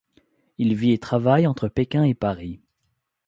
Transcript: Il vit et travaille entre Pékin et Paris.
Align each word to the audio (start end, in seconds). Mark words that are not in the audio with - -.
Il 0.57 0.73
vit 0.73 0.93
et 0.93 0.97
travaille 0.97 1.45
entre 1.45 1.67
Pékin 1.67 2.03
et 2.05 2.15
Paris. 2.15 2.59